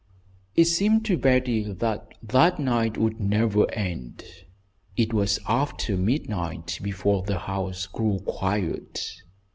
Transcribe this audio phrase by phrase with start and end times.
[0.55, 4.23] It seemed to Betty that that night would never end.
[4.97, 9.21] It was after midnight before the house grew quiet.